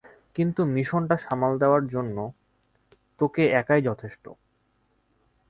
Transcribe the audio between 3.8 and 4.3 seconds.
যথেষ্ট।